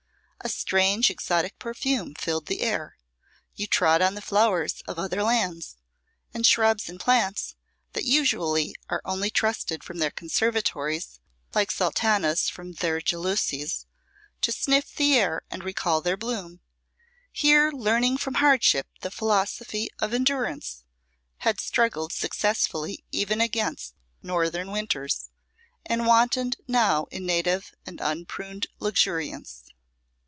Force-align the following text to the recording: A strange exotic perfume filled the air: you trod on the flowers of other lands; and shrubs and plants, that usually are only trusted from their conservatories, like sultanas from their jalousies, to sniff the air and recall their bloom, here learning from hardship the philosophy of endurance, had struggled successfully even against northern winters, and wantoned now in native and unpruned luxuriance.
A 0.43 0.49
strange 0.49 1.11
exotic 1.11 1.59
perfume 1.59 2.15
filled 2.15 2.47
the 2.47 2.61
air: 2.61 2.97
you 3.53 3.67
trod 3.67 4.01
on 4.01 4.15
the 4.15 4.23
flowers 4.23 4.81
of 4.87 4.97
other 4.97 5.21
lands; 5.21 5.77
and 6.33 6.47
shrubs 6.47 6.89
and 6.89 6.99
plants, 6.99 7.53
that 7.93 8.05
usually 8.05 8.73
are 8.89 9.03
only 9.05 9.29
trusted 9.29 9.83
from 9.83 9.99
their 9.99 10.09
conservatories, 10.09 11.19
like 11.53 11.69
sultanas 11.69 12.49
from 12.49 12.71
their 12.73 12.99
jalousies, 13.01 13.85
to 14.41 14.51
sniff 14.51 14.95
the 14.95 15.15
air 15.15 15.43
and 15.51 15.63
recall 15.63 16.01
their 16.01 16.17
bloom, 16.17 16.59
here 17.31 17.71
learning 17.71 18.17
from 18.17 18.33
hardship 18.33 18.87
the 19.01 19.11
philosophy 19.11 19.89
of 19.99 20.11
endurance, 20.11 20.83
had 21.39 21.59
struggled 21.61 22.11
successfully 22.11 23.03
even 23.11 23.41
against 23.41 23.93
northern 24.23 24.71
winters, 24.71 25.29
and 25.85 26.07
wantoned 26.07 26.55
now 26.67 27.03
in 27.11 27.27
native 27.27 27.75
and 27.85 28.01
unpruned 28.01 28.65
luxuriance. 28.79 29.65